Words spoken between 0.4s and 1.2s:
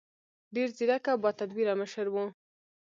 ډېر ځیرک او